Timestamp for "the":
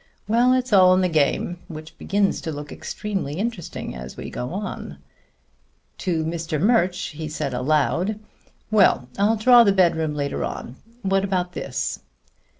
1.01-1.07, 9.63-9.71